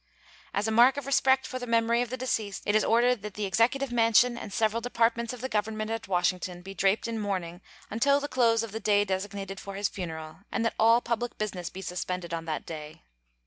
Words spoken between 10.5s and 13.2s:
and that all public business be suspended on that day.